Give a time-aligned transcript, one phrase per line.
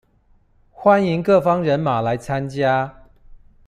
[0.73, 3.03] 歡迎各方人馬來參加